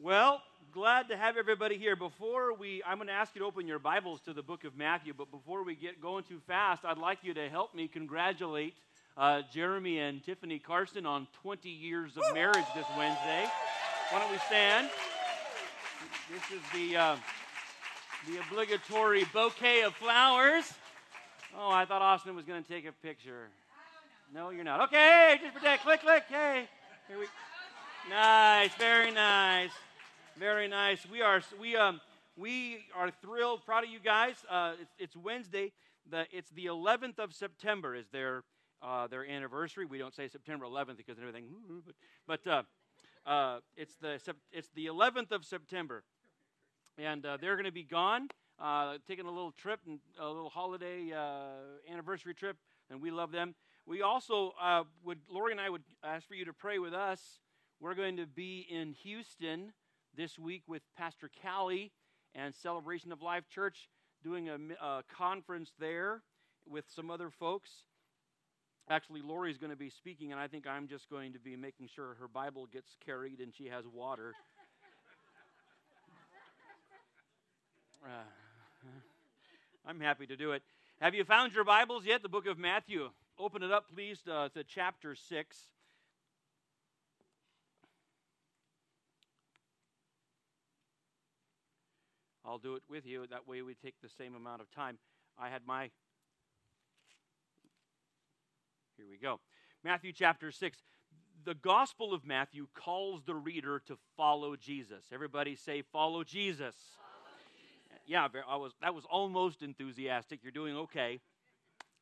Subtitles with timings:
[0.00, 0.42] Well,
[0.72, 1.94] glad to have everybody here.
[1.94, 4.76] Before we, I'm going to ask you to open your Bibles to the book of
[4.76, 8.74] Matthew, but before we get going too fast, I'd like you to help me congratulate
[9.16, 13.46] uh, Jeremy and Tiffany Carson on 20 years of marriage this Wednesday.
[14.10, 14.90] Why don't we stand?
[16.32, 17.16] This is the, uh,
[18.28, 20.72] the obligatory bouquet of flowers.
[21.56, 23.46] Oh, I thought Austin was going to take a picture.
[24.34, 24.80] No, you're not.
[24.88, 25.84] Okay, just protect.
[25.84, 26.24] Click, click.
[26.28, 26.68] Hey,
[27.06, 27.26] here we.
[28.10, 29.70] Nice, very nice.
[30.36, 31.06] Very nice.
[31.10, 32.02] We are we um
[32.36, 34.34] we are thrilled, proud of you guys.
[34.50, 35.72] Uh, it's, it's Wednesday.
[36.10, 38.44] The it's the 11th of September is their
[38.82, 39.86] uh, their anniversary.
[39.86, 41.44] We don't say September 11th because everything,
[42.26, 42.62] but but uh,
[43.26, 44.20] uh, it's the
[44.52, 46.04] it's the 11th of September,
[46.98, 48.28] and uh, they're going to be gone,
[48.60, 52.58] uh, taking a little trip and a little holiday uh, anniversary trip,
[52.90, 53.54] and we love them.
[53.86, 57.40] We also uh, would Lori and I would ask for you to pray with us.
[57.84, 59.74] We're going to be in Houston
[60.16, 61.92] this week with Pastor Callie
[62.34, 63.90] and Celebration of Life Church
[64.22, 66.22] doing a, a conference there
[66.66, 67.68] with some other folks.
[68.88, 71.90] Actually, Lori's going to be speaking, and I think I'm just going to be making
[71.94, 74.32] sure her Bible gets carried and she has water.
[78.02, 78.08] Uh,
[79.86, 80.62] I'm happy to do it.
[81.02, 82.22] Have you found your Bibles yet?
[82.22, 83.10] The book of Matthew.
[83.38, 85.73] Open it up, please, uh, to chapter 6.
[92.44, 93.26] I'll do it with you.
[93.30, 94.98] That way we take the same amount of time.
[95.38, 95.90] I had my.
[98.96, 99.40] Here we go.
[99.82, 100.78] Matthew chapter 6.
[101.44, 105.04] The Gospel of Matthew calls the reader to follow Jesus.
[105.12, 106.74] Everybody say, follow Jesus.
[106.96, 108.02] Follow Jesus.
[108.06, 110.40] Yeah, I was, that was almost enthusiastic.
[110.42, 111.20] You're doing okay.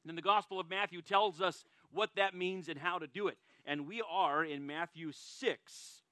[0.03, 3.27] And then the Gospel of Matthew tells us what that means and how to do
[3.27, 3.39] it.
[3.65, 6.03] And we are in Matthew 6,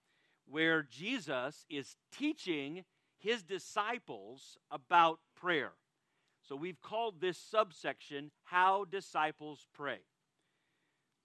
[0.49, 2.85] where Jesus is teaching
[3.21, 5.73] his disciples about prayer.
[6.43, 10.01] So we've called this subsection How Disciples Pray.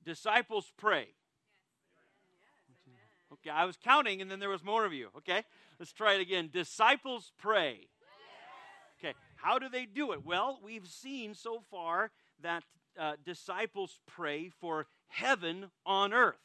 [0.04, 1.08] Disciples pray.
[3.34, 5.10] Okay, I was counting and then there was more of you.
[5.18, 5.44] Okay,
[5.80, 6.50] let's try it again.
[6.54, 7.88] Disciples pray.
[9.00, 10.24] Okay, how do they do it?
[10.24, 12.64] Well, we've seen so far that
[12.98, 16.38] uh, disciples pray for heaven on earth.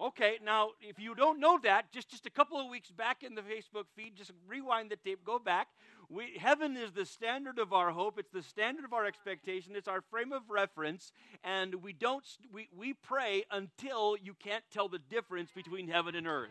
[0.00, 3.34] Okay, now if you don't know that, just just a couple of weeks back in
[3.34, 5.68] the Facebook feed, just rewind the tape, go back.
[6.08, 8.18] We, heaven is the standard of our hope.
[8.18, 9.74] It's the standard of our expectation.
[9.76, 11.12] It's our frame of reference,
[11.44, 16.26] and we don't we, we pray until you can't tell the difference between heaven and
[16.26, 16.50] earth.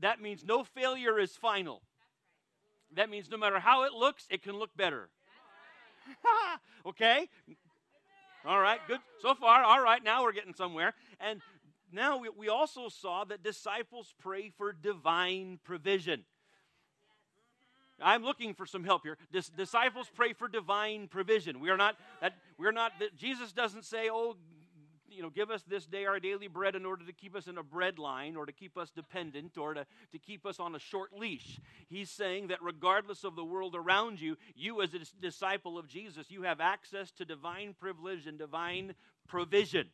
[0.00, 1.82] That means no failure is final.
[2.94, 5.10] That means no matter how it looks, it can look better.
[6.86, 7.28] okay?
[8.46, 9.00] All right, good.
[9.20, 10.94] So far, all right, now we're getting somewhere.
[11.18, 11.40] And
[11.92, 16.24] now we, we also saw that disciples pray for divine provision.
[18.00, 19.16] I'm looking for some help here.
[19.32, 21.60] Dis- disciples pray for divine provision.
[21.60, 24.36] We are not that we're not that Jesus doesn't say, "Oh,
[25.08, 27.56] you know, give us this day our daily bread in order to keep us in
[27.56, 30.78] a bread line or to keep us dependent or to, to keep us on a
[30.78, 31.58] short leash.
[31.88, 36.30] He's saying that regardless of the world around you, you as a disciple of Jesus,
[36.30, 38.94] you have access to divine privilege and divine
[39.26, 39.88] provision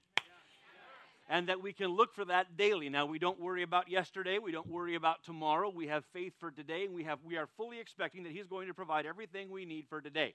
[1.33, 2.91] and that we can look for that daily.
[2.91, 5.73] Now, we don't worry about yesterday, we don't worry about tomorrow.
[5.75, 8.69] We have faith for today, and we, have, we are fully expecting that He's going
[8.69, 10.35] to provide everything we need for today.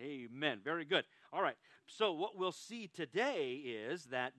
[0.00, 0.60] Amen.
[0.64, 1.04] Very good.
[1.34, 1.56] All right.
[1.86, 4.32] So, what we'll see today is that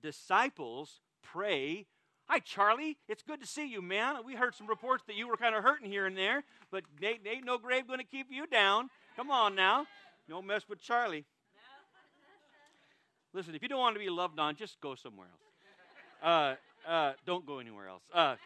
[0.00, 1.86] disciples pray.
[2.26, 2.96] Hi, Charlie.
[3.08, 4.16] It's good to see you, man.
[4.24, 7.26] We heard some reports that you were kind of hurting here and there, but ain't,
[7.26, 8.88] ain't no grave going to keep you down.
[9.16, 9.86] Come on now.
[10.28, 11.24] Don't mess with Charlie.
[13.34, 15.40] Listen, if you don't want to be loved on, just go somewhere else.
[16.22, 18.04] Uh, uh, don't go anywhere else.
[18.14, 18.36] Uh,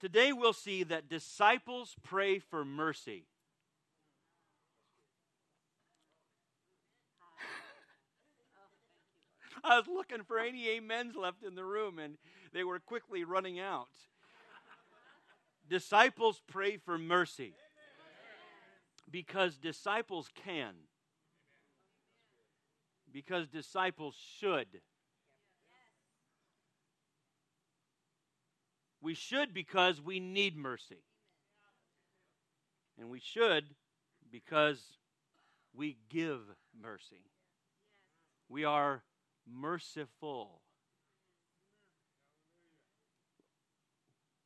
[0.00, 3.22] today we'll see that disciples pray for mercy.
[9.62, 12.18] I was looking for any amens left in the room, and
[12.52, 13.86] they were quickly running out.
[15.70, 17.54] Disciples pray for mercy
[19.08, 20.74] because disciples can
[23.16, 24.66] because disciples should.
[29.00, 31.02] We should because we need mercy.
[32.98, 33.64] And we should
[34.30, 34.82] because
[35.74, 36.40] we give
[36.78, 37.30] mercy.
[38.50, 39.02] We are
[39.50, 40.60] merciful.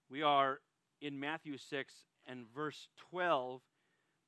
[0.09, 0.61] We are
[1.01, 1.93] in Matthew 6
[2.29, 3.63] and verse 12,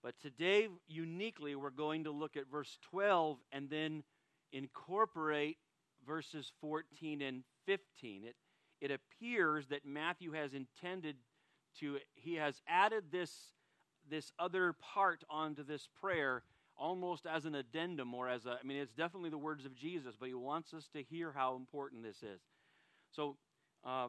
[0.03, 4.03] but today, uniquely, we're going to look at verse 12 and then
[4.53, 5.59] incorporate
[6.07, 8.37] verses 14 and 15, it,
[8.81, 11.17] it appears that Matthew has intended
[11.81, 13.33] to, he has added this,
[14.11, 16.43] this other part onto this prayer
[16.77, 20.17] almost as an addendum or as a, I mean, it's definitely the words of Jesus,
[20.19, 22.41] but he wants us to hear how important this is.
[23.11, 23.37] So,
[23.85, 24.09] uh,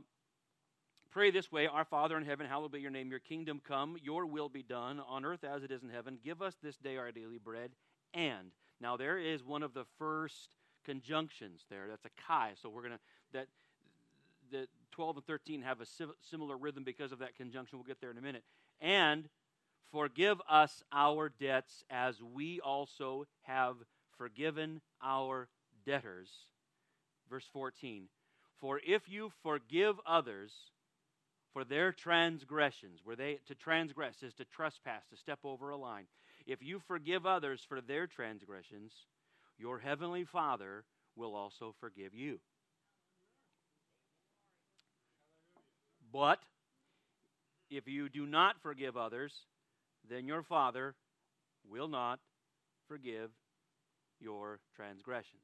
[1.11, 3.09] pray this way Our Father in heaven, hallowed be your name.
[3.09, 6.17] Your kingdom come, your will be done on earth as it is in heaven.
[6.23, 7.71] Give us this day our daily bread.
[8.13, 8.51] And,
[8.81, 10.55] now there is one of the first
[10.85, 11.85] conjunctions there.
[11.89, 12.51] That's a kai.
[12.61, 12.99] So we're going to,
[13.33, 13.47] that,
[14.51, 15.85] the 12 and 13 have a
[16.21, 17.77] similar rhythm because of that conjunction.
[17.77, 18.43] We'll get there in a minute.
[18.81, 19.29] And
[19.91, 23.75] forgive us our debts as we also have
[24.17, 25.47] forgiven our
[25.85, 26.29] debtors.
[27.29, 28.07] Verse 14.
[28.59, 30.51] For if you forgive others
[31.53, 36.05] for their transgressions, where they to transgress is to trespass, to step over a line.
[36.45, 38.91] If you forgive others for their transgressions,
[39.57, 40.83] your heavenly Father
[41.15, 42.39] will also forgive you.
[46.11, 46.39] But
[47.69, 49.33] if you do not forgive others,
[50.09, 50.95] then your Father
[51.69, 52.19] will not
[52.88, 53.31] forgive
[54.19, 55.41] your transgressions.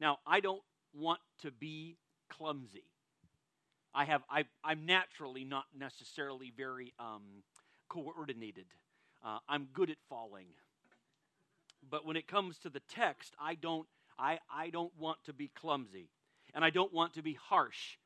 [0.00, 0.62] Now, I don't
[0.94, 1.96] want to be
[2.30, 2.84] clumsy.
[3.98, 7.42] I have I, I'm naturally not necessarily very um,
[7.88, 8.66] coordinated.
[9.24, 10.46] Uh, I'm good at falling,
[11.90, 15.50] but when it comes to the text, I don't I, I don't want to be
[15.60, 16.08] clumsy,
[16.54, 17.98] and I don't want to be harsh.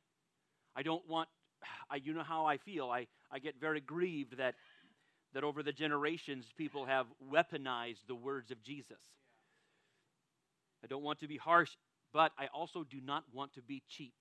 [0.75, 1.29] I don't want,
[1.91, 2.91] I, you know how I feel.
[2.91, 4.55] I, I get very grieved that,
[5.35, 9.01] that over the generations people have weaponized the words of Jesus.
[10.85, 11.71] I don't want to be harsh,
[12.13, 14.15] but I also do not want to be cheap.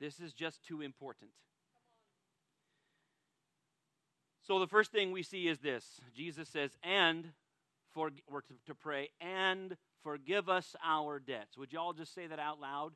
[0.00, 1.30] This is just too important.
[4.46, 7.32] So the first thing we see is this Jesus says, and
[7.92, 11.58] for, or to, to pray, and forgive us our debts.
[11.58, 12.92] Would you all just say that out loud?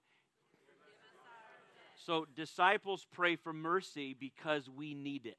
[2.05, 5.37] So, disciples pray for mercy because we need it.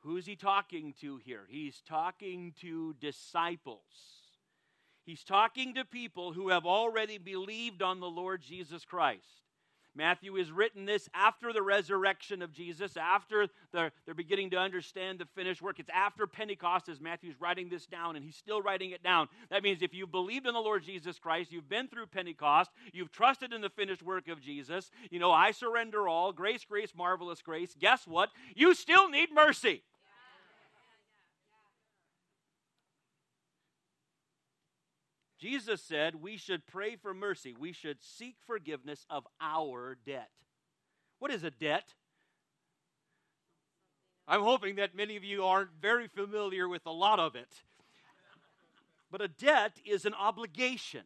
[0.00, 1.46] Who's he talking to here?
[1.48, 3.80] He's talking to disciples.
[5.08, 9.24] He's talking to people who have already believed on the Lord Jesus Christ.
[9.94, 15.18] Matthew has written this after the resurrection of Jesus, after they're, they're beginning to understand
[15.18, 15.80] the finished work.
[15.80, 19.28] It's after Pentecost as Matthew's writing this down, and he's still writing it down.
[19.48, 23.10] That means if you've believed in the Lord Jesus Christ, you've been through Pentecost, you've
[23.10, 27.40] trusted in the finished work of Jesus, you know, I surrender all, grace, grace, marvelous
[27.40, 27.74] grace.
[27.80, 28.28] Guess what?
[28.54, 29.84] You still need mercy.
[35.38, 37.54] Jesus said we should pray for mercy.
[37.58, 40.30] We should seek forgiveness of our debt.
[41.18, 41.94] What is a debt?
[44.26, 47.62] I'm hoping that many of you aren't very familiar with a lot of it.
[49.10, 51.04] But a debt is an obligation.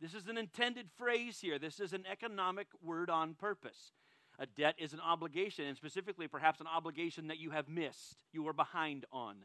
[0.00, 1.58] This is an intended phrase here.
[1.58, 3.92] This is an economic word on purpose.
[4.38, 8.46] A debt is an obligation, and specifically, perhaps, an obligation that you have missed, you
[8.46, 9.36] are behind on.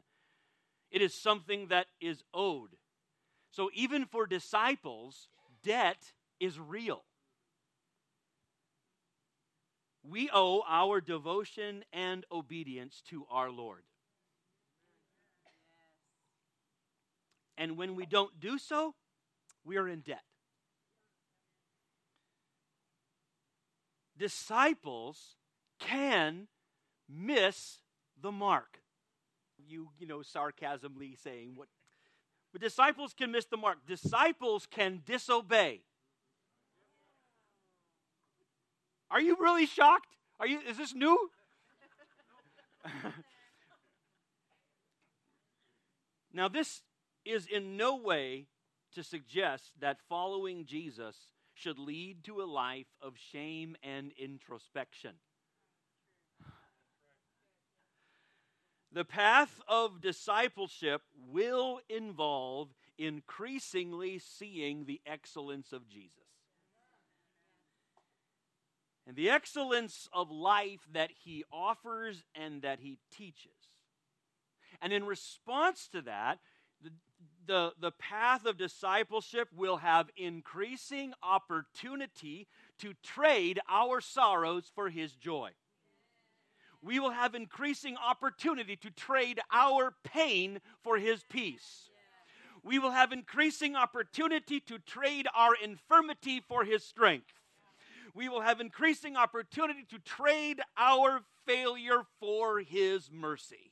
[0.91, 2.75] It is something that is owed.
[3.51, 5.27] So even for disciples,
[5.63, 7.03] debt is real.
[10.03, 13.83] We owe our devotion and obedience to our Lord.
[17.57, 18.95] And when we don't do so,
[19.63, 20.23] we are in debt.
[24.17, 25.35] Disciples
[25.79, 26.47] can
[27.07, 27.81] miss
[28.19, 28.79] the mark.
[29.67, 31.67] You, you know, sarcasmically saying, what
[32.51, 33.77] but disciples can miss the mark.
[33.87, 35.81] Disciples can disobey.
[39.09, 40.15] Are you really shocked?
[40.39, 41.29] Are you is this new?
[46.33, 46.81] now this
[47.25, 48.47] is in no way
[48.93, 51.15] to suggest that following Jesus
[51.53, 55.11] should lead to a life of shame and introspection.
[58.93, 66.17] The path of discipleship will involve increasingly seeing the excellence of Jesus.
[69.07, 73.51] And the excellence of life that he offers and that he teaches.
[74.81, 76.39] And in response to that,
[76.83, 76.91] the,
[77.45, 82.47] the, the path of discipleship will have increasing opportunity
[82.79, 85.51] to trade our sorrows for his joy
[86.83, 91.89] we will have increasing opportunity to trade our pain for His peace.
[92.63, 97.33] We will have increasing opportunity to trade our infirmity for His strength.
[98.13, 103.71] We will have increasing opportunity to trade our failure for His mercy.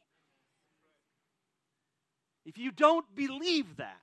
[2.45, 4.01] If you don't believe that,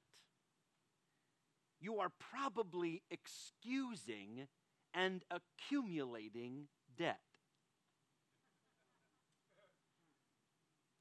[1.81, 4.47] you are probably excusing
[4.95, 7.19] and accumulating debt.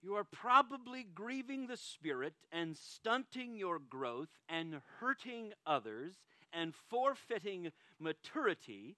[0.06, 6.14] You are probably grieving the Spirit and stunting your growth and hurting others
[6.54, 8.98] and forfeiting maturity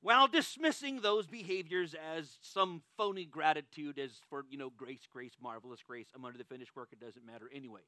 [0.00, 5.84] while dismissing those behaviors as some phony gratitude as for, you know, grace, grace, marvelous
[5.86, 6.08] grace.
[6.12, 6.88] I'm under the finished work.
[6.90, 7.82] It doesn't matter anyway.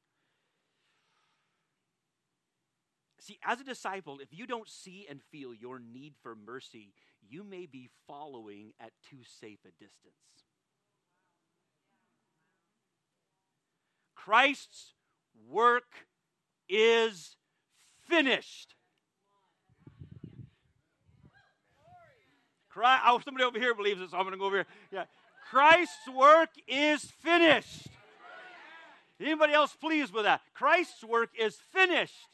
[3.19, 6.93] See, as a disciple, if you don't see and feel your need for mercy,
[7.29, 10.14] you may be following at too safe a distance.
[14.25, 14.93] Christ's
[15.49, 16.07] work
[16.69, 17.37] is
[18.09, 18.75] finished.
[22.69, 24.67] Christ, oh, somebody over here believes it, so I'm going to go over here.
[24.93, 25.05] Yeah.
[25.50, 27.88] Christ's work is finished.
[29.21, 30.41] Anybody else pleased with that?
[30.55, 32.29] Christ's work is finished.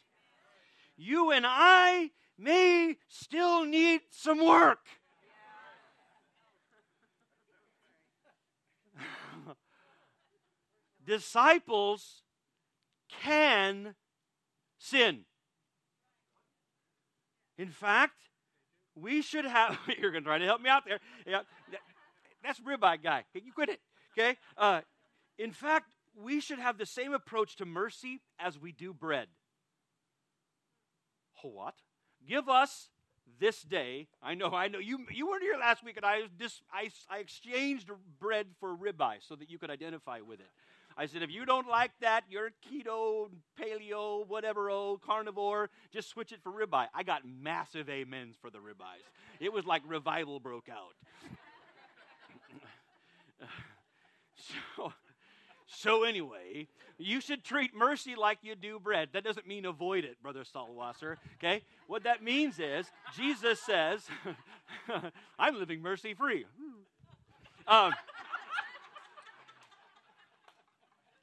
[0.97, 4.87] You and I may still need some work.
[11.09, 12.23] Disciples
[13.25, 13.95] can
[14.77, 15.21] sin.
[17.57, 18.21] In fact,
[18.95, 19.79] we should have.
[19.99, 21.01] You're going to try to help me out there.
[21.27, 21.41] Yeah,
[22.45, 23.25] that's ribeye guy.
[23.33, 23.81] Can you quit it?
[24.17, 24.37] Okay.
[24.57, 24.83] Uh,
[25.39, 29.29] in fact, we should have the same approach to mercy as we do bread.
[31.43, 31.75] What?
[32.29, 32.91] Give us
[33.41, 34.09] this day.
[34.23, 34.81] I know, I know.
[34.81, 39.19] You you weren't here last week, and I just I, I exchanged bread for ribeye
[39.27, 40.51] so that you could identify with it.
[41.01, 46.33] I said, if you don't like that, you're keto, paleo, whatever, oh, carnivore, just switch
[46.33, 46.89] it for ribeye.
[46.93, 49.07] I got massive amens for the ribeyes.
[49.39, 50.95] It was like revival broke out.
[54.35, 54.93] so,
[55.69, 56.67] so anyway,
[56.99, 59.11] you should treat mercy like you do bread.
[59.13, 61.15] That doesn't mean avoid it, Brother Stallwasser.
[61.37, 61.63] Okay?
[61.87, 64.05] What that means is Jesus says,
[65.39, 66.45] I'm living mercy free.
[67.69, 67.93] Um,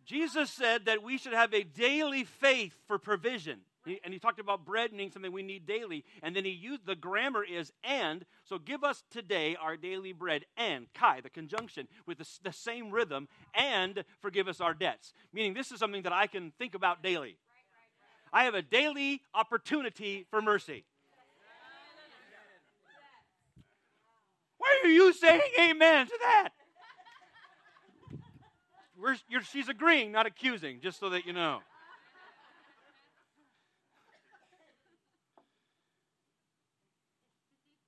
[0.06, 3.62] Jesus said that we should have a daily faith for provision.
[4.04, 6.04] and he talked about bread being something we need daily.
[6.24, 8.26] And then he used the grammar is and.
[8.44, 12.92] So give us today our daily bread and, kai, the conjunction, with the, the same
[12.92, 15.14] rhythm, and forgive us our debts.
[15.34, 17.38] Meaning this is something that I can think about daily.
[18.34, 20.86] I have a daily opportunity for mercy.
[24.58, 26.50] Why are you saying amen to that?
[29.52, 31.60] She's agreeing, not accusing, just so that you know.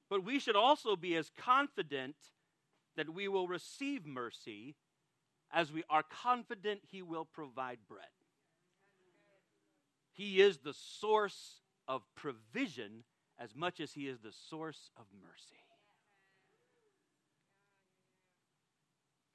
[0.10, 2.16] But we should also be as confident
[2.96, 4.76] that we will receive mercy
[5.52, 8.06] as we are confident He will provide bread.
[10.14, 13.04] He is the source of provision
[13.38, 15.56] as much as He is the source of mercy.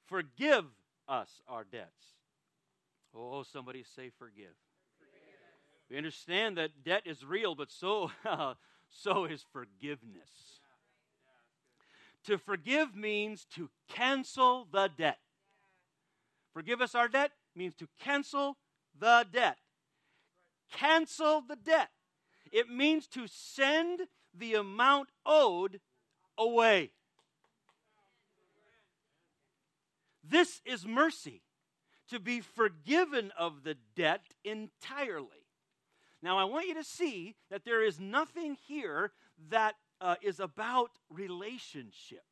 [0.05, 0.65] Forgive
[1.07, 2.15] us our debts.
[3.15, 4.55] Oh, somebody say forgive.
[4.97, 5.89] forgive.
[5.89, 8.11] We understand that debt is real, but so,
[8.89, 10.59] so is forgiveness.
[12.25, 15.19] To forgive means to cancel the debt.
[16.53, 18.57] Forgive us our debt means to cancel
[18.97, 19.57] the debt.
[20.71, 21.89] Cancel the debt.
[22.51, 24.01] It means to send
[24.33, 25.81] the amount owed
[26.37, 26.91] away.
[30.23, 31.41] This is mercy,
[32.09, 35.27] to be forgiven of the debt entirely.
[36.21, 39.11] Now, I want you to see that there is nothing here
[39.49, 42.23] that uh, is about relationship.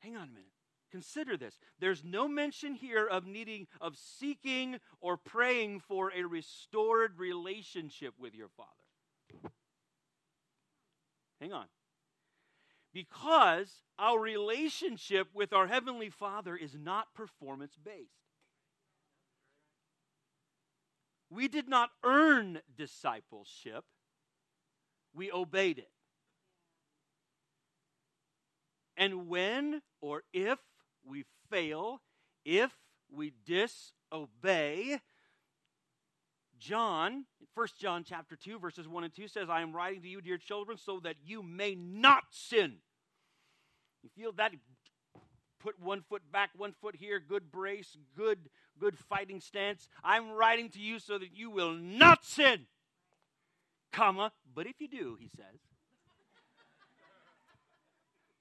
[0.00, 0.50] Hang on a minute.
[0.90, 1.58] Consider this.
[1.80, 8.34] There's no mention here of needing, of seeking or praying for a restored relationship with
[8.34, 9.50] your Father.
[11.40, 11.66] Hang on
[12.94, 18.08] because our relationship with our Heavenly Father is not performance based.
[21.28, 23.84] We did not earn discipleship,
[25.12, 25.90] we obeyed it.
[28.96, 30.60] And when or if
[31.04, 32.00] we fail,
[32.44, 32.70] if
[33.10, 35.00] we disobey,
[36.64, 40.22] John, 1 John chapter 2, verses 1 and 2 says, I am writing to you,
[40.22, 42.76] dear children, so that you may not sin.
[44.02, 44.52] You feel that?
[45.60, 49.90] Put one foot back, one foot here, good brace, good, good fighting stance.
[50.02, 52.64] I'm writing to you so that you will not sin.
[53.92, 55.44] Comma, but if you do, he says.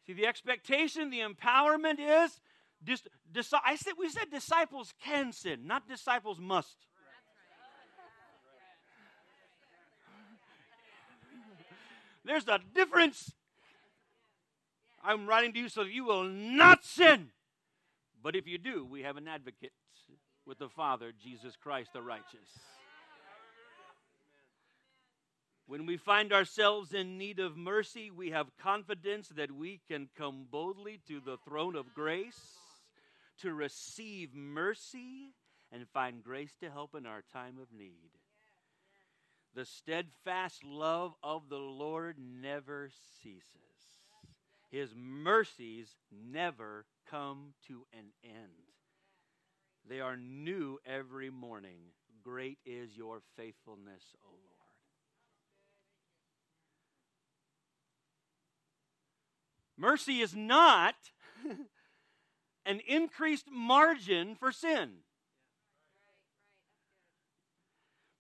[0.08, 2.40] See, the expectation, the empowerment is
[2.84, 6.88] dis, dis, I said we said disciples can sin, not disciples must.
[12.26, 13.34] There's a difference.
[15.04, 17.30] I'm writing to you so that you will not sin.
[18.22, 19.74] But if you do, we have an advocate
[20.46, 22.50] with the Father, Jesus Christ the righteous.
[25.66, 30.46] When we find ourselves in need of mercy, we have confidence that we can come
[30.50, 32.58] boldly to the throne of grace
[33.42, 35.34] to receive mercy
[35.72, 38.12] and find grace to help in our time of need.
[39.56, 42.90] The steadfast love of the Lord never
[43.22, 43.54] ceases.
[44.72, 48.74] His mercies never come to an end.
[49.88, 51.92] They are new every morning.
[52.24, 54.54] Great is your faithfulness, O Lord.
[59.78, 60.96] Mercy is not
[62.66, 65.04] an increased margin for sin.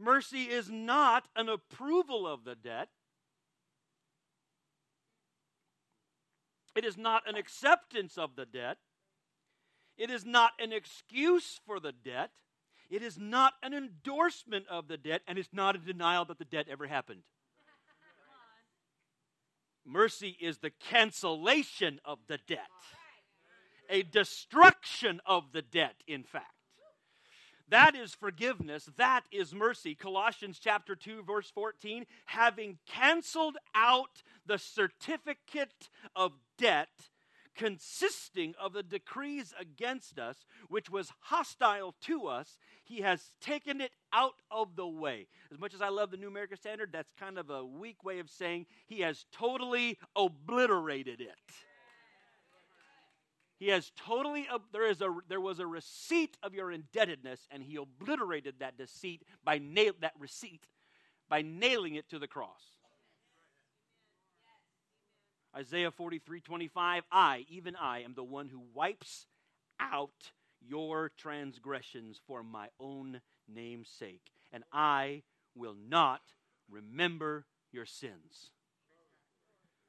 [0.03, 2.89] Mercy is not an approval of the debt.
[6.75, 8.77] It is not an acceptance of the debt.
[9.97, 12.31] It is not an excuse for the debt.
[12.89, 16.45] It is not an endorsement of the debt, and it's not a denial that the
[16.45, 17.21] debt ever happened.
[19.85, 22.59] Mercy is the cancellation of the debt,
[23.89, 26.62] a destruction of the debt, in fact.
[27.73, 28.87] That is forgiveness.
[28.97, 29.95] That is mercy.
[29.95, 37.09] Colossians chapter 2 verse 14, having canceled out the certificate of debt
[37.55, 43.93] consisting of the decrees against us, which was hostile to us, he has taken it
[44.13, 45.25] out of the way.
[45.51, 48.19] As much as I love the New American Standard, that's kind of a weak way
[48.19, 51.39] of saying he has totally obliterated it.
[53.63, 57.77] He has totally there is a there was a receipt of your indebtedness, and he
[57.77, 60.67] obliterated that deceit by nail that receipt
[61.29, 62.59] by nailing it to the cross.
[65.55, 69.27] Isaiah 43 25, I, even I, am the one who wipes
[69.79, 75.23] out your transgressions for my own name's sake, and I
[75.55, 76.19] will not
[76.69, 78.51] remember your sins.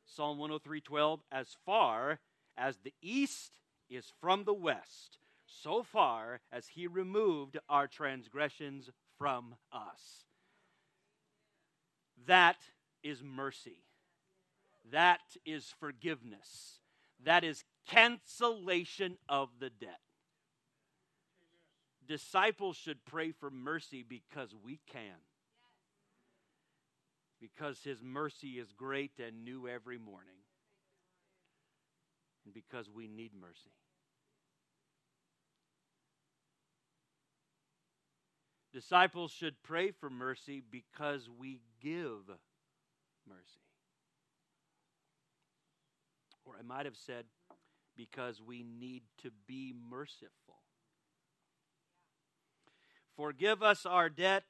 [0.07, 2.21] Psalm 103 12, as far
[2.57, 3.59] as the east
[3.89, 10.25] is from the west, so far as he removed our transgressions from us.
[12.27, 12.57] That
[13.03, 13.85] is mercy.
[14.91, 16.81] That is forgiveness.
[17.23, 20.01] That is cancellation of the debt.
[22.07, 25.17] Disciples should pray for mercy because we can.
[27.41, 30.44] Because his mercy is great and new every morning.
[32.45, 33.71] And because we need mercy.
[38.73, 42.29] Disciples should pray for mercy because we give
[43.29, 43.61] mercy.
[46.45, 47.25] Or I might have said,
[47.97, 50.59] because we need to be merciful.
[53.17, 54.43] Forgive us our debt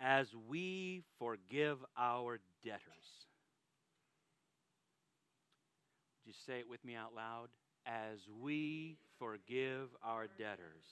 [0.00, 2.80] as we forgive our debtors.
[6.21, 7.48] Would you say it with me out loud?
[7.86, 10.84] As we forgive our debtors.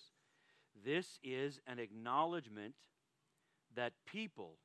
[0.84, 2.74] This is an acknowledgement
[3.74, 4.56] that people,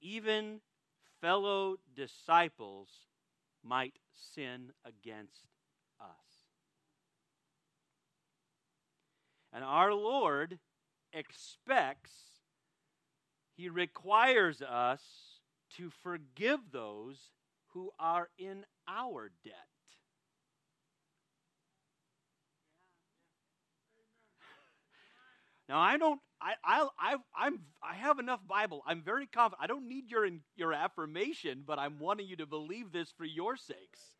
[0.00, 0.60] even
[1.20, 2.88] fellow disciples,
[3.64, 3.94] might
[4.34, 5.48] sin against
[6.00, 6.06] us.
[9.52, 10.58] And our Lord
[11.12, 12.12] expects,
[13.56, 15.02] He requires us
[15.76, 17.30] to forgive those
[17.68, 19.54] who are in our debt.
[25.68, 26.20] Now I don't.
[26.40, 28.82] I I I I'm I have enough Bible.
[28.86, 29.62] I'm very confident.
[29.62, 33.56] I don't need your your affirmation, but I'm wanting you to believe this for your
[33.56, 34.12] sakes.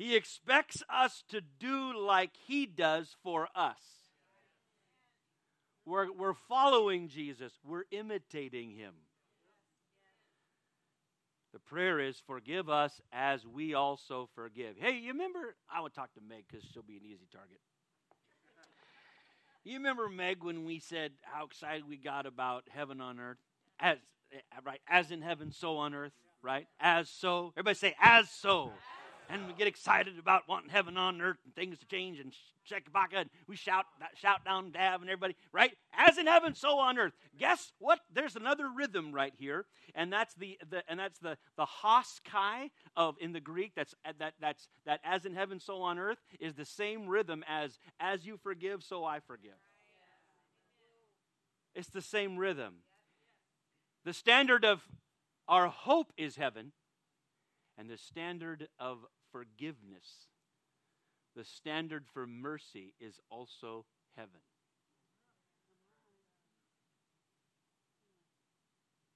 [0.00, 3.76] He expects us to do like He does for us.
[5.84, 8.94] We're, we're following Jesus, we're imitating Him.
[11.52, 14.76] The prayer is, Forgive us as we also forgive.
[14.78, 15.56] Hey, you remember?
[15.72, 17.60] I would talk to Meg because she'll be an easy target.
[19.64, 23.36] You remember Meg when we said how excited we got about heaven on earth,
[23.78, 23.98] as
[24.32, 26.66] eh, right as in heaven, so on earth, right?
[26.78, 27.52] As so.
[27.56, 28.72] Everybody say as so.
[29.32, 32.32] And we get excited about wanting heaven on earth and things to change and
[32.64, 35.72] Czechoslovakia and we shout shout down Dav and everybody, right?
[35.92, 37.12] As in heaven, so on earth.
[37.38, 38.00] Guess what?
[38.12, 42.70] There's another rhythm right here, and that's the, the and that's the the hos kai
[42.96, 43.72] of in the Greek.
[43.74, 47.44] That's uh, that that's that as in heaven, so on earth is the same rhythm
[47.48, 49.52] as as you forgive, so I forgive.
[51.74, 52.76] It's the same rhythm.
[54.04, 54.82] The standard of
[55.48, 56.72] our hope is heaven,
[57.78, 58.98] and the standard of
[59.32, 60.28] forgiveness,
[61.36, 63.84] the standard for mercy, is also
[64.16, 64.40] heaven.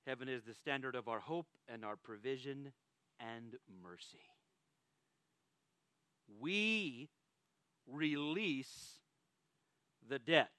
[0.06, 2.72] Heaven is the standard of our hope and our provision
[3.18, 4.28] and mercy.
[6.40, 7.08] We
[7.86, 9.00] release
[10.08, 10.50] the debt.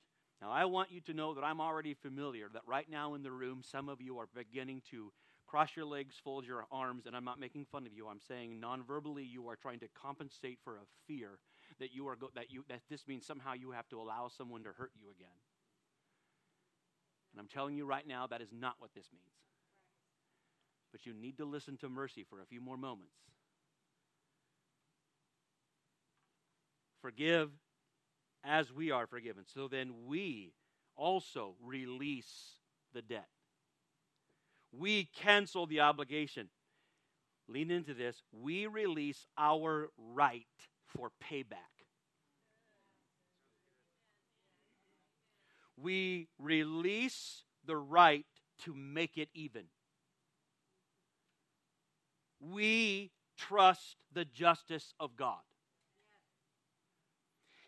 [0.42, 3.32] Now, I want you to know that I'm already familiar that right now in the
[3.32, 5.12] room, some of you are beginning to
[5.48, 8.08] cross your legs, fold your arms, and I'm not making fun of you.
[8.08, 11.40] I'm saying non-verbally you are trying to compensate for a fear
[11.80, 14.64] that you are go- that you that this means somehow you have to allow someone
[14.64, 15.28] to hurt you again.
[17.34, 19.26] And I'm telling you right now that is not what this means.
[20.92, 23.18] But you need to listen to mercy for a few more moments.
[27.02, 27.52] Forgive
[28.44, 29.44] as we are forgiven.
[29.54, 30.54] So then we
[30.96, 32.60] also release
[32.94, 33.28] the debt.
[34.78, 36.50] We cancel the obligation.
[37.48, 38.22] Lean into this.
[38.32, 40.46] We release our right
[40.88, 41.56] for payback.
[45.78, 48.26] We release the right
[48.64, 49.66] to make it even.
[52.40, 55.42] We trust the justice of God.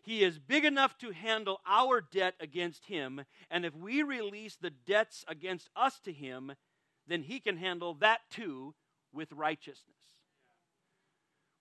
[0.02, 4.70] He is big enough to handle our debt against him, and if we release the
[4.70, 6.54] debts against us to him,
[7.08, 8.74] then he can handle that too
[9.12, 9.96] with righteousness.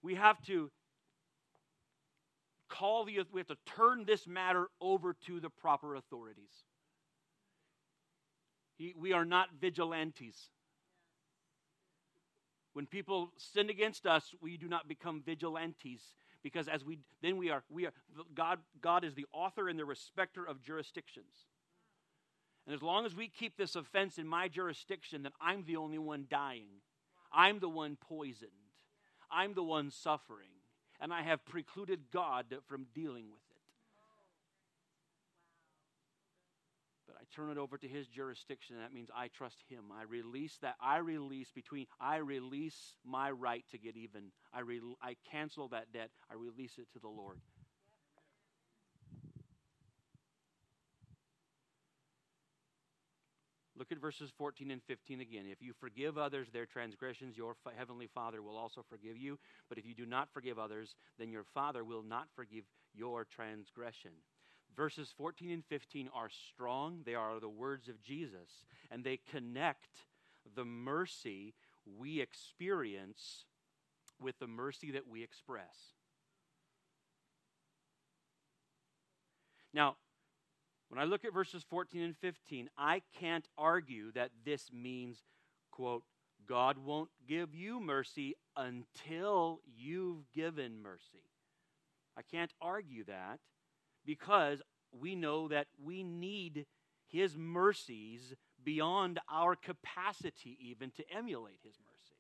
[0.02, 0.70] We have to
[2.70, 6.52] call the we have to turn this matter over to the proper authorities.
[8.78, 10.50] He, we are not vigilantes.
[12.74, 16.02] When people sin against us, we do not become vigilantes
[16.44, 17.94] because as we then we are we are
[18.36, 21.48] God God is the author and the respecter of jurisdictions.
[22.68, 25.98] And as long as we keep this offense in my jurisdiction, then I'm the only
[25.98, 26.68] one dying.
[27.32, 28.52] I'm the one poisoned.
[29.32, 30.50] I'm the one suffering.
[31.00, 33.62] And I have precluded God from dealing with it.
[37.08, 39.86] But I turn it over to his jurisdiction, and that means I trust him.
[39.98, 40.76] I release that.
[40.82, 44.24] I release between, I release my right to get even.
[44.54, 46.10] I, re, I cancel that debt.
[46.30, 47.38] I release it to the Lord.
[53.78, 55.46] Look at verses 14 and 15 again.
[55.50, 59.38] If you forgive others their transgressions, your heavenly Father will also forgive you.
[59.70, 62.64] But if you do not forgive others, then your Father will not forgive
[62.96, 64.12] your transgression.
[64.76, 67.02] Verses 14 and 15 are strong.
[67.06, 70.06] They are the words of Jesus, and they connect
[70.56, 71.54] the mercy
[71.98, 73.46] we experience
[74.20, 75.76] with the mercy that we express.
[79.74, 79.98] Now,
[80.90, 85.24] when I look at verses 14 and 15, I can't argue that this means,
[85.72, 86.04] quote,
[86.48, 91.24] God won't give you mercy until you've given mercy.
[92.18, 93.40] I can't argue that
[94.06, 96.66] because we know that we need
[97.08, 102.16] His mercies beyond our capacity even to emulate His mercy.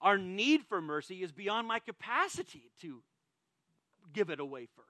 [0.00, 3.02] Our need for mercy is beyond my capacity to
[4.12, 4.83] give it away first.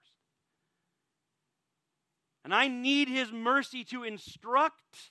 [2.44, 5.10] And I need His mercy to instruct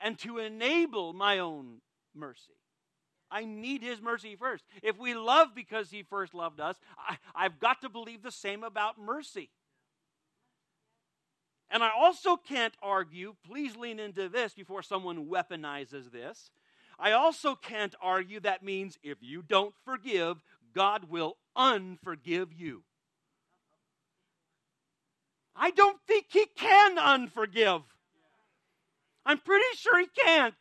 [0.00, 1.80] and to enable my own
[2.14, 2.54] mercy.
[3.30, 4.64] I need His mercy first.
[4.82, 8.62] If we love because He first loved us, I, I've got to believe the same
[8.62, 9.50] about mercy.
[11.70, 16.50] And I also can't argue, please lean into this before someone weaponizes this.
[16.98, 20.42] I also can't argue that means if you don't forgive,
[20.74, 22.82] God will unforgive you.
[25.58, 27.82] I don't think he can unforgive.
[29.26, 30.54] I'm pretty sure he can't.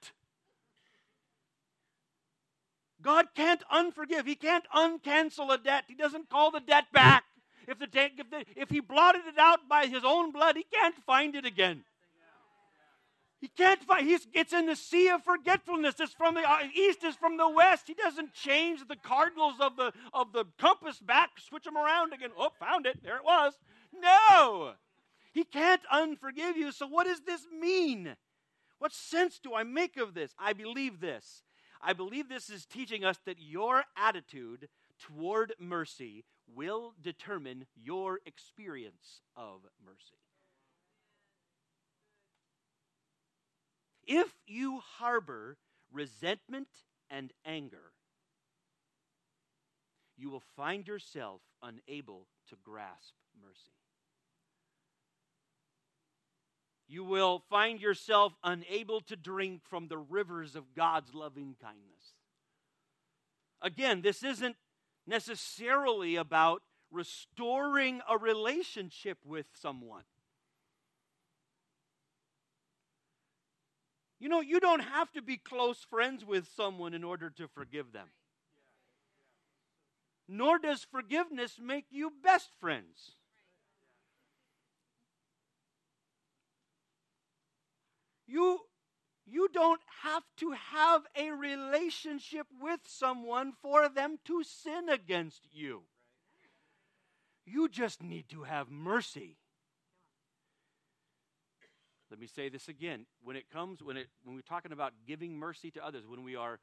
[3.02, 4.26] God can't unforgive.
[4.26, 5.86] He can't uncancel a debt.
[5.88, 7.24] He doesn't call the debt back.
[7.68, 10.96] If, the, if, the, if he blotted it out by his own blood, he can't
[11.06, 11.84] find it again.
[13.40, 14.08] He can't find.
[14.08, 15.96] He's, it's in the sea of forgetfulness.
[16.00, 17.00] It's from the uh, east.
[17.04, 17.84] It's from the west.
[17.86, 21.32] He doesn't change the cardinals of the of the compass back.
[21.38, 22.32] Switch them around again.
[22.38, 23.04] Oh, found it.
[23.04, 23.54] There it was.
[23.94, 24.74] No.
[25.34, 26.72] He can't unforgive you.
[26.72, 28.16] So, what does this mean?
[28.80, 30.34] What sense do I make of this?
[30.40, 31.44] I believe this.
[31.82, 39.22] I believe this is teaching us that your attitude toward mercy will determine your experience
[39.36, 40.18] of mercy.
[44.06, 45.58] If you harbor
[45.92, 46.70] resentment
[47.10, 47.92] and anger,
[50.18, 53.74] you will find yourself unable to grasp mercy.
[56.88, 62.14] You will find yourself unable to drink from the rivers of God's loving kindness.
[63.62, 64.56] Again, this isn't
[65.06, 70.04] necessarily about restoring a relationship with someone.
[74.20, 77.92] You know, you don't have to be close friends with someone in order to forgive
[77.92, 78.08] them.
[80.28, 83.12] Nor does forgiveness make you best friends.
[88.28, 88.60] You,
[89.26, 95.84] you don't have to have a relationship with someone for them to sin against you.
[97.46, 99.38] You just need to have mercy.
[102.10, 103.06] Let me say this again.
[103.24, 106.36] When it comes, when, it, when we're talking about giving mercy to others, when we
[106.36, 106.60] are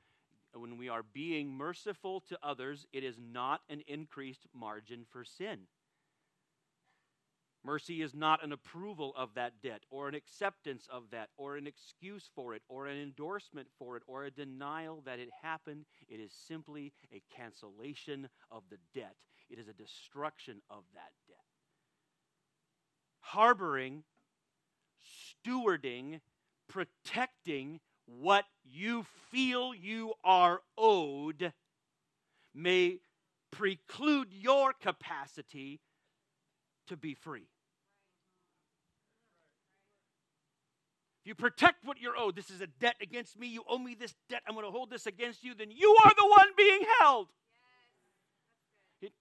[0.56, 5.66] when we are being merciful to others, it is not an increased margin for sin.
[7.64, 11.66] Mercy is not an approval of that debt, or an acceptance of that, or an
[11.66, 15.86] excuse for it, or an endorsement for it, or a denial that it happened.
[16.08, 19.16] It is simply a cancellation of the debt,
[19.48, 21.38] it is a destruction of that debt.
[23.20, 24.04] Harboring
[25.44, 26.20] stewarding,
[26.68, 31.52] protecting what you feel you are owed
[32.54, 32.98] may
[33.50, 35.80] preclude your capacity
[36.86, 37.48] to be free.
[41.24, 43.94] If you protect what you're owed, this is a debt against me, you owe me
[43.94, 46.82] this debt, I'm going to hold this against you, then you are the one being
[47.00, 47.28] held.
[49.00, 49.12] It,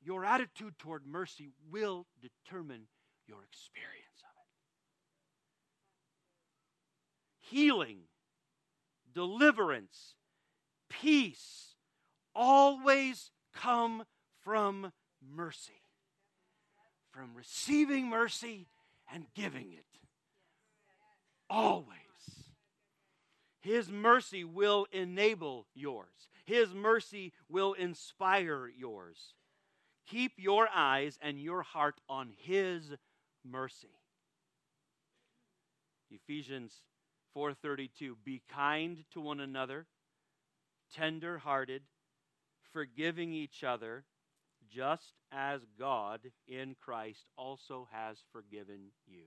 [0.00, 2.82] your attitude toward mercy will determine
[3.26, 4.22] your experience.
[4.22, 4.30] Of
[7.40, 7.56] it.
[7.56, 8.02] Healing,
[9.12, 10.14] deliverance,
[10.88, 11.74] peace
[12.36, 14.04] always come
[14.44, 14.92] from
[15.28, 15.82] mercy,
[17.10, 18.68] from receiving mercy
[19.12, 19.87] and giving it.
[21.50, 21.96] Always.
[23.60, 26.28] His mercy will enable yours.
[26.44, 29.34] His mercy will inspire yours.
[30.06, 32.94] Keep your eyes and your heart on His
[33.44, 33.98] mercy.
[36.10, 36.82] Ephesians
[37.36, 39.86] 4:32 Be kind to one another,
[40.94, 41.82] tender-hearted,
[42.72, 44.04] forgiving each other,
[44.70, 49.24] just as God in Christ also has forgiven you.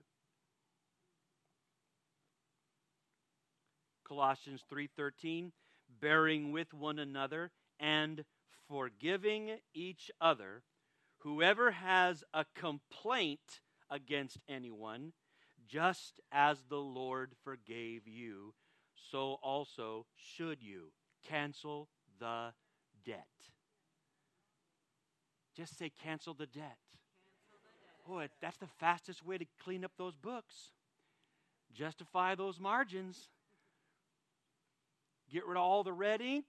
[4.12, 5.52] Colossians 3:13
[5.88, 8.26] bearing with one another and
[8.68, 10.64] forgiving each other
[11.20, 15.14] whoever has a complaint against anyone
[15.66, 18.52] just as the Lord forgave you,
[19.10, 20.92] so also should you.
[21.26, 22.52] Cancel the
[23.06, 23.26] debt.
[25.56, 26.76] Just say, cancel the debt.
[28.06, 30.72] Boy, that's the fastest way to clean up those books.
[31.72, 33.30] Justify those margins.
[35.32, 36.44] Get rid of all the red ink.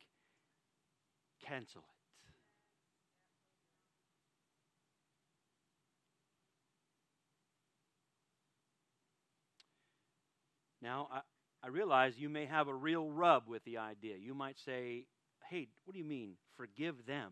[1.47, 1.93] Cancel it.
[10.83, 11.21] Now, I,
[11.63, 14.17] I realize you may have a real rub with the idea.
[14.17, 15.05] You might say,
[15.49, 17.31] hey, what do you mean, forgive them?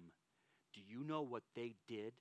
[0.74, 2.14] Do you know what they did?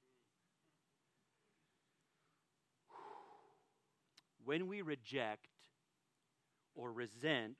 [4.44, 5.46] When we reject
[6.74, 7.54] or resent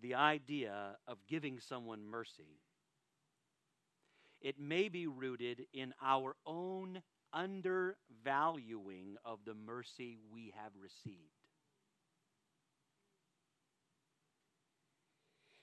[0.00, 2.60] the idea of giving someone mercy,
[4.40, 11.30] it may be rooted in our own undervaluing of the mercy we have received.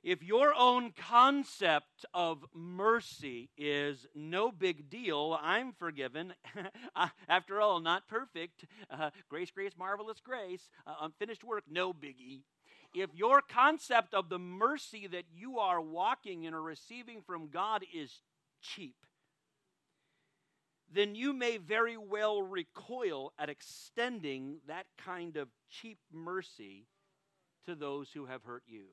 [0.04, 6.34] If your own concept of mercy is no big deal, I'm forgiven.
[7.28, 8.64] After all, not perfect.
[8.90, 10.70] Uh, grace, grace, marvelous grace.
[10.86, 12.44] Uh, unfinished work, no biggie.
[13.00, 17.84] If your concept of the mercy that you are walking in or receiving from God
[17.94, 18.22] is
[18.60, 18.96] cheap,
[20.92, 26.88] then you may very well recoil at extending that kind of cheap mercy
[27.68, 28.86] to those who have hurt you.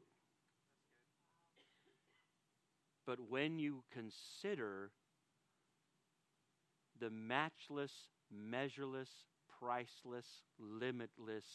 [3.07, 4.91] But when you consider
[7.01, 7.93] the matchless,
[8.31, 9.09] measureless,
[9.59, 10.27] priceless,
[10.59, 11.47] limitless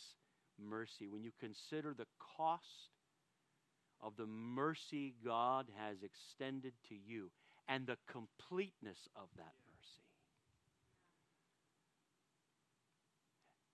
[0.67, 2.89] mercy, when you consider the cost
[4.01, 7.29] of the mercy God has extended to you
[7.67, 10.03] and the completeness of that mercy,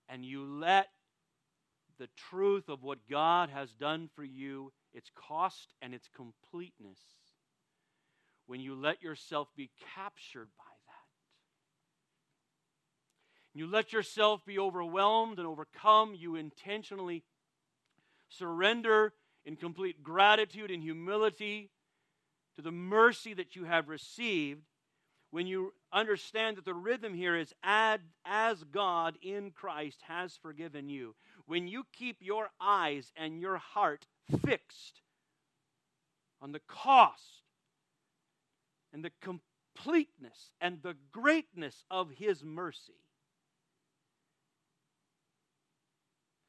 [0.10, 0.88] and you let
[1.98, 7.00] the truth of what God has done for you, its cost and its completeness,
[8.48, 10.75] when you let yourself be captured by
[13.56, 16.14] You let yourself be overwhelmed and overcome.
[16.14, 17.24] You intentionally
[18.28, 19.14] surrender
[19.46, 21.70] in complete gratitude and humility
[22.58, 24.64] to the mercy that you have received.
[25.32, 31.16] When you understand that the rhythm here is as God in Christ has forgiven you.
[31.46, 34.06] When you keep your eyes and your heart
[34.46, 35.02] fixed
[36.42, 37.44] on the cost
[38.94, 43.05] and the completeness and the greatness of His mercy.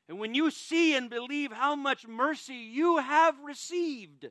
[0.09, 4.27] And when you see and believe how much mercy you have received,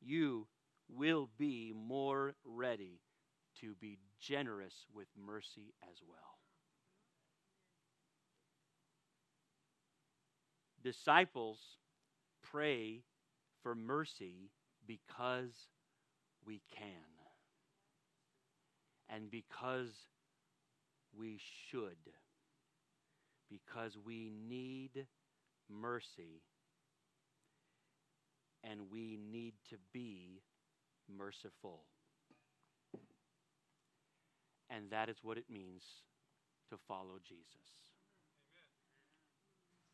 [0.00, 0.48] you
[0.88, 3.00] will be more ready
[3.60, 6.18] to be generous with mercy as well.
[10.82, 11.58] Disciples
[12.42, 13.02] pray
[13.62, 14.50] for mercy
[14.86, 15.68] because
[16.44, 16.86] we can
[19.08, 19.94] and because
[21.16, 21.38] we
[21.70, 21.96] should,
[23.50, 25.06] because we need
[25.70, 26.42] mercy
[28.64, 30.42] and we need to be
[31.16, 31.82] merciful.
[34.68, 35.82] And that is what it means
[36.70, 37.95] to follow Jesus.